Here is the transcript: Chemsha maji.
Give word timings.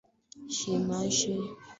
Chemsha 0.55 0.73
maji. 0.87 1.33